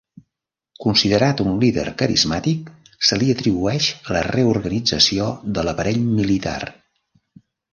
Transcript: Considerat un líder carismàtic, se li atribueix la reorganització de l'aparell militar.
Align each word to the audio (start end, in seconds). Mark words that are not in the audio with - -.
Considerat 0.85 1.43
un 1.43 1.59
líder 1.63 1.83
carismàtic, 1.99 2.71
se 3.09 3.19
li 3.25 3.29
atribueix 3.35 3.91
la 4.17 4.25
reorganització 4.31 5.29
de 5.59 5.67
l'aparell 5.69 6.05
militar. 6.11 6.59